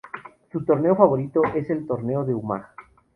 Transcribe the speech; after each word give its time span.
Su 0.51 0.65
torneo 0.65 0.95
favorito 0.95 1.43
es 1.53 1.69
el 1.69 1.85
Torneo 1.85 2.25
de 2.25 2.33
Umag. 2.33 2.69